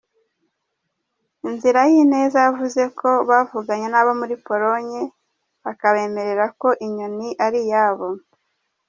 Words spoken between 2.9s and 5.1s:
ko bavuganye n’abo muri Pologne